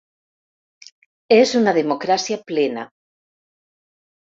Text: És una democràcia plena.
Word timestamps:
És 1.35 1.51
una 1.61 1.75
democràcia 1.79 2.41
plena. 2.51 2.89